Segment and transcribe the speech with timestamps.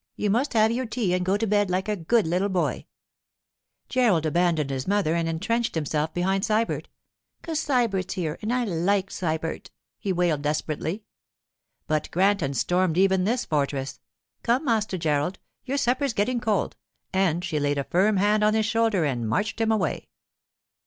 [0.15, 2.87] You must have your tea and go to bed like a good little boy.'
[3.87, 6.87] Gerald abandoned his mother and entrenched himself behind Sybert.
[7.43, 9.69] ''Cause Sybert's here, an' I like Sybert,'
[9.99, 11.03] he wailed desperately.
[11.85, 13.99] But Granton stormed even this fortress.
[14.41, 16.77] 'Come, Master Gerald; your supper's getting cold,'
[17.13, 20.07] and she laid a firm hand on his shoulder and marched him away.